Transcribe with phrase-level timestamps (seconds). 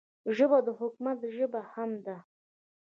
[0.35, 2.17] ژبه د حکمت ژبه هم ده